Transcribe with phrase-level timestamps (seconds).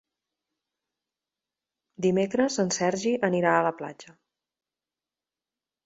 [2.07, 4.19] Dimecres en Sergi anirà a la platja.